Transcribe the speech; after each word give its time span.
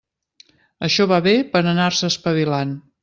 Això 0.87 1.07
va 1.11 1.19
bé 1.27 1.35
per 1.53 1.61
anar-se 1.75 2.11
espavilant. 2.15 2.73